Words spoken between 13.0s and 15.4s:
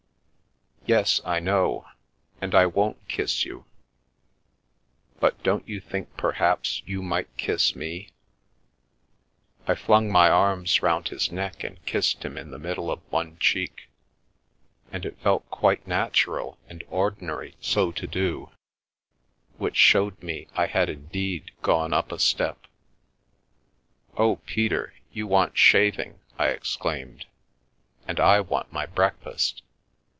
one cheek, and it